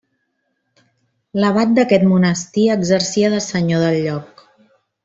L'abat 1.43 1.75
d'aquest 1.81 2.07
monestir 2.15 2.67
exercia 2.79 3.31
de 3.39 3.47
senyor 3.53 3.89
del 3.89 4.03
lloc. 4.11 4.47